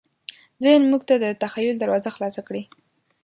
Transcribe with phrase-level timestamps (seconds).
[0.63, 2.63] ذهن موږ ته د تخیل دروازه خلاصه کړې.